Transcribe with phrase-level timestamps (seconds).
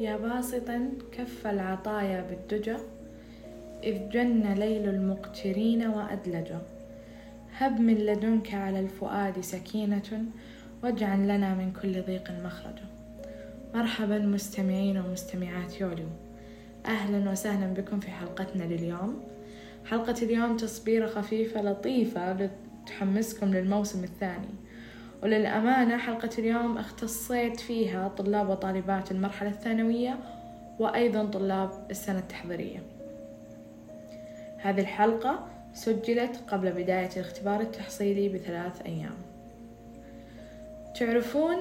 [0.00, 2.76] يا باسطا كف العطايا بالدجى
[3.82, 6.62] إذ جن ليل المقترين وأدلجا
[7.56, 10.24] هب من لدنك على الفؤاد سكينة
[10.82, 12.86] واجعل لنا من كل ضيق مخرجا
[13.74, 16.08] مرحبا مستمعين ومستمعات يوليو
[16.86, 19.22] أهلا وسهلا بكم في حلقتنا لليوم.
[19.84, 22.50] حلقة اليوم تصبيرة خفيفة لطيفة
[22.86, 24.54] تحمسكم للموسم الثاني.
[25.24, 30.18] وللأمانة حلقة اليوم اختصيت فيها طلاب وطالبات المرحلة الثانوية
[30.78, 32.82] وأيضا طلاب السنة التحضيرية.
[34.58, 39.14] هذه الحلقة سجلت قبل بداية الاختبار التحصيلي بثلاث أيام.
[41.00, 41.56] تعرفون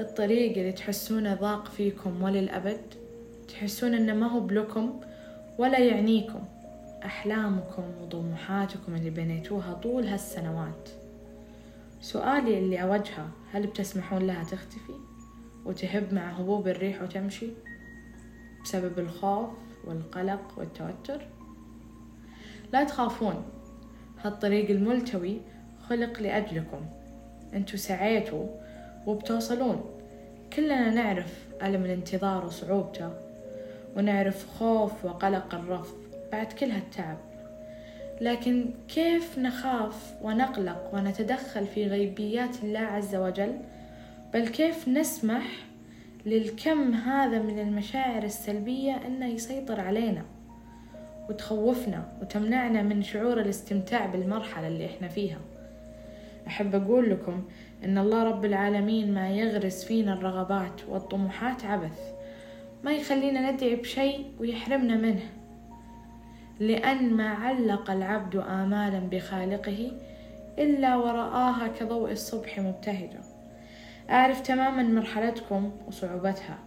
[0.00, 2.80] الطريق اللي تحسونه ضاق فيكم وللأبد؟
[3.48, 5.00] تحسون إنه ما هو بلكم
[5.58, 6.44] ولا يعنيكم.
[7.04, 11.05] أحلامكم وطموحاتكم اللي بنيتوها طول هالسنوات.
[12.00, 14.92] سؤالي اللي أوجهه هل بتسمحون لها تختفي؟
[15.64, 17.48] وتهب مع هبوب الريح وتمشي؟
[18.64, 19.50] بسبب الخوف
[19.84, 21.26] والقلق والتوتر؟
[22.72, 23.44] لا تخافون.
[24.24, 25.40] هالطريق الملتوي
[25.88, 26.86] خلق لأجلكم.
[27.54, 28.46] انتو سعيتوا
[29.06, 29.84] وبتوصلون.
[30.52, 33.10] كلنا نعرف ألم الانتظار وصعوبته
[33.96, 35.96] ونعرف خوف وقلق الرفض
[36.32, 37.18] بعد كل هالتعب.
[38.20, 43.58] لكن كيف نخاف ونقلق ونتدخل في غيبيات الله عز وجل؟
[44.34, 45.46] بل كيف نسمح
[46.26, 50.22] للكم هذا من المشاعر السلبية أنه يسيطر علينا
[51.28, 55.38] وتخوفنا وتمنعنا من شعور الاستمتاع بالمرحلة اللي إحنا فيها؟
[56.46, 57.44] أحب أقول لكم
[57.84, 62.00] إن الله رب العالمين ما يغرس فينا الرغبات والطموحات عبث
[62.84, 65.22] ما يخلينا ندعي بشيء ويحرمنا منه.
[66.60, 69.92] لأن ما علق العبد آمالا بخالقه
[70.58, 73.20] إلا ورآها كضوء الصبح مبتهجة.
[74.10, 76.58] أعرف تماما مرحلتكم وصعوبتها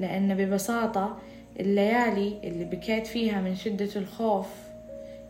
[0.00, 1.18] لأن ببساطة
[1.60, 4.48] الليالي اللي بكيت فيها من شدة الخوف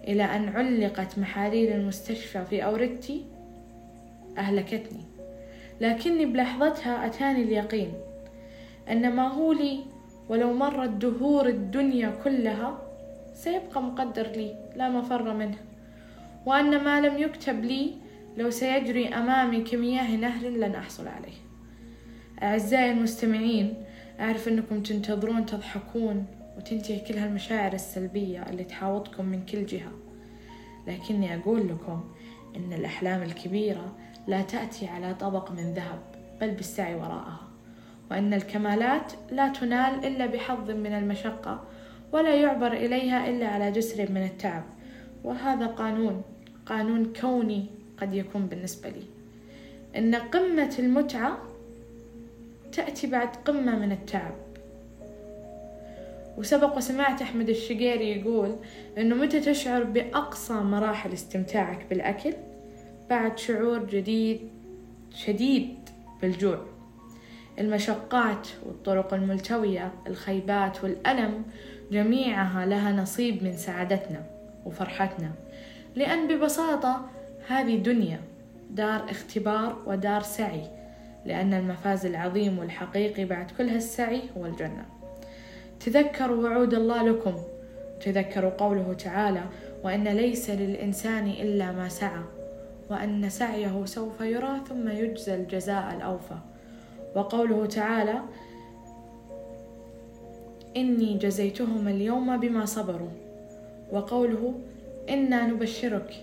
[0.09, 3.25] إلى أن علقت محاليل المستشفى في أوردتي
[4.39, 5.00] أهلكتني.
[5.81, 7.93] لكني بلحظتها أتاني اليقين
[8.91, 9.81] أن ما هو لي
[10.28, 12.85] ولو مرت دهور الدنيا كلها
[13.36, 15.56] سيبقى مقدر لي لا مفر منه.
[16.47, 17.94] وأن ما لم يكتب لي
[18.36, 21.38] لو سيجري أمامي كمياه نهر لن أحصل عليه.
[22.42, 23.74] أعزائي المستمعين
[24.20, 26.26] أعرف أنكم تنتظرون تضحكون
[26.56, 29.92] وتنتهي كل هالمشاعر السلبية اللي تحاوطكم من كل جهة.
[30.86, 32.04] لكني أقول لكم
[32.56, 36.00] إن الأحلام الكبيرة لا تأتي على طبق من ذهب
[36.41, 37.41] بل بالسعي وراءها.
[38.10, 41.64] وأن الكمالات لا تنال إلا بحظ من المشقة
[42.12, 44.65] ولا يعبر إليها إلا على جسر من التعب.
[45.25, 46.22] وهذا قانون
[46.67, 47.67] قانون كوني
[47.99, 49.03] قد يكون بالنسبة لي.
[49.97, 51.39] إن قمة المتعة
[52.72, 54.34] تأتي بعد قمة من التعب.
[56.39, 58.56] وسبق وسمعت أحمد الشقيري يقول
[58.99, 62.33] إنه متى تشعر بأقصى مراحل استمتاعك بالأكل؟
[63.11, 64.41] بعد شعور جديد
[65.15, 65.75] شديد
[66.22, 66.59] بالجوع.
[67.59, 71.45] المشقات والطرق الملتوية الخيبات والألم
[71.92, 74.22] جميعها لها نصيب من سعادتنا
[74.64, 75.30] وفرحتنا.
[75.94, 77.10] لأن ببساطة
[77.48, 78.20] هذه دنيا
[78.70, 80.62] دار اختبار ودار سعي
[81.24, 84.84] لأن المفاز العظيم والحقيقي بعد كل هالسعي هو الجنة.
[85.80, 87.36] تذكروا وعود الله لكم.
[88.00, 89.42] تذكروا قوله تعالى
[89.84, 92.22] وأن ليس للإنسان إلا ما سعى
[92.91, 96.36] وأن سعيه سوف يرى ثم يجزى الجزاء الأوفى
[97.14, 98.20] وقوله تعالى
[100.76, 103.10] إني جزيتهم اليوم بما صبروا.
[103.92, 104.54] وقوله
[105.10, 106.14] إنا نبشرك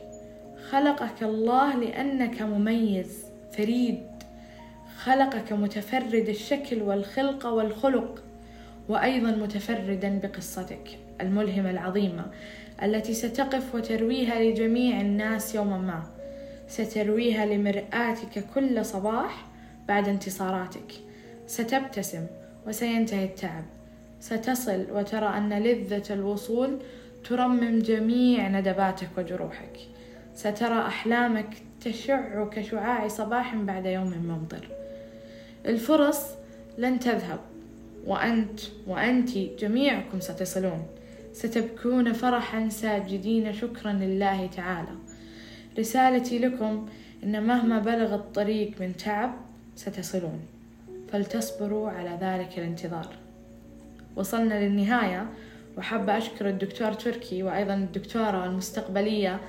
[0.69, 4.03] خلقك الله لأنك مميز فريد.
[4.97, 8.23] خلقك متفرد الشكل والخلقة والخلق
[8.89, 12.25] وأيضا متفردا بقصتك الملهمة العظيمة
[12.83, 16.03] التي ستقف وترويها لجميع الناس يوما ما.
[16.67, 19.45] سترويها لمرآتك كل صباح
[19.87, 20.93] بعد انتصاراتك.
[21.47, 22.25] ستبتسم
[22.67, 23.63] وسينتهي التعب.
[24.23, 26.79] ستصل وترى أن لذة الوصول
[27.29, 29.79] ترمم جميع ندباتك وجروحك.
[30.35, 34.67] سترى أحلامك تشع كشعاع صباح بعد يوم ممطر.
[35.65, 36.25] الفرص
[36.77, 37.39] لن تذهب
[38.07, 40.85] وأنت وأنت جميعكم ستصلون.
[41.33, 44.95] ستبكون فرحا ساجدين شكرا لله تعالى.
[45.79, 46.87] رسالتي لكم
[47.23, 49.33] إن مهما بلغ الطريق من تعب
[49.75, 50.39] ستصلون.
[51.11, 53.07] فلتصبروا على ذلك الانتظار.
[54.15, 55.25] وصلنا للنهاية.
[55.77, 59.39] وحابة أشكر الدكتور تركي وأيضا الدكتورة المستقبلية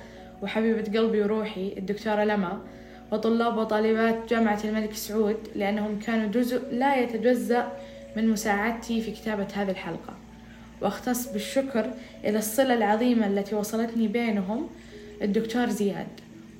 [0.41, 2.59] وحبيبة قلبي وروحي الدكتورة لما
[3.11, 7.71] وطلاب وطالبات جامعة الملك سعود لأنهم كانوا جزء لا يتجزأ
[8.17, 10.13] من مساعدتي في كتابة هذه الحلقة.
[10.81, 11.89] وأختص بالشكر
[12.23, 14.67] إلى الصلة العظيمة التي وصلتني بينهم
[15.21, 16.07] الدكتور زياد.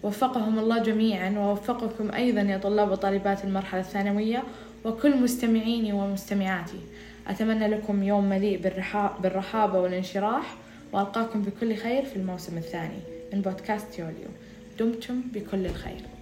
[0.03, 4.43] وفقهم الله جميعا ووفقكم أيضا يا طلاب وطالبات المرحلة الثانوية
[4.85, 6.79] وكل مستمعيني ومستمعاتي.
[7.27, 8.61] أتمنى لكم يوم مليء
[9.21, 10.55] بالرحابة والانشراح
[10.93, 12.99] وألقاكم بكل خير في الموسم الثاني
[13.33, 14.27] من بودكاست يوليو.
[14.79, 16.14] دمتم بكل الخير.